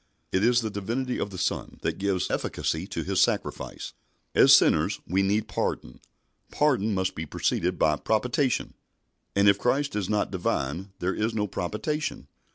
[0.31, 3.93] It is the Divinity of the Son that gives efficacy to His sacrifice.
[4.33, 5.99] As sinners we need pardon.
[6.51, 8.73] Pardon must be preceded by propitiation,
[9.35, 12.27] and if Christ is not Divine there is no propitiation.